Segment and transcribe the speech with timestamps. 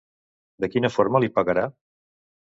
[0.63, 1.67] De quina forma li pagarà?